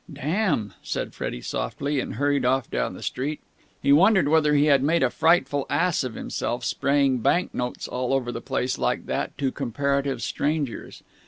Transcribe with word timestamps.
"Damn!" 0.11 0.73
said 0.81 1.13
Freddie 1.13 1.43
softly, 1.43 1.99
and 1.99 2.15
hurried 2.15 2.43
off 2.43 2.71
down 2.71 2.95
the 2.95 3.03
street. 3.03 3.39
He 3.83 3.93
wondered 3.93 4.27
whether 4.27 4.55
he 4.55 4.65
had 4.65 4.81
made 4.81 5.03
a 5.03 5.11
frightful 5.11 5.67
ass 5.69 6.03
of 6.03 6.15
himself, 6.15 6.65
spraying 6.65 7.19
bank 7.19 7.53
notes 7.53 7.87
all 7.87 8.11
over 8.11 8.31
the 8.31 8.41
place 8.41 8.79
like 8.79 9.05
that 9.05 9.37
to 9.37 9.51
comparative 9.51 10.23
strangers. 10.23 11.03